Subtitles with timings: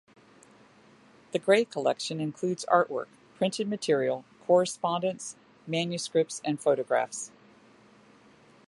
[1.31, 3.05] The Gray collection includes artwork,
[3.35, 5.35] printed material, correspondence,
[5.67, 7.29] manuscripts and photographs.